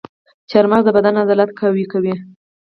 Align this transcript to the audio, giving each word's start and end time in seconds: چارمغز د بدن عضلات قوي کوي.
چارمغز 0.49 0.83
د 0.85 0.89
بدن 0.97 1.13
عضلات 1.21 1.51
قوي 1.59 1.85
کوي. 1.91 2.13